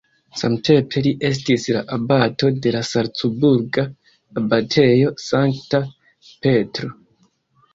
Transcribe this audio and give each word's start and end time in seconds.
Samtempe 0.41 1.01
li 1.07 1.11
estis 1.27 1.67
la 1.75 1.83
abato 1.97 2.49
de 2.65 2.73
la 2.77 2.81
salcburga 2.93 3.85
abatejo 4.43 5.13
Sankta 5.27 5.83
Petro. 6.33 6.91